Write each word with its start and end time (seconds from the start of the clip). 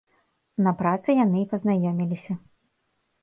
На 0.67 0.71
працы 0.79 1.09
яны 1.17 1.37
і 1.43 1.45
пазнаёміліся. 1.53 2.33